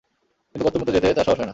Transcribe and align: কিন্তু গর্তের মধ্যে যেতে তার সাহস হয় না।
কিন্তু 0.49 0.61
গর্তের 0.65 0.79
মধ্যে 0.81 0.95
যেতে 0.95 1.07
তার 1.17 1.25
সাহস 1.27 1.37
হয় 1.39 1.45
না। 1.45 1.49